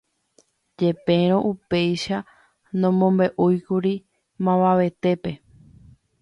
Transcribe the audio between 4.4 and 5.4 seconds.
mavavetépe.